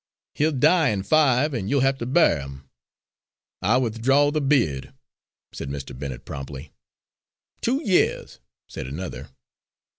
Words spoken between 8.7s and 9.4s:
another.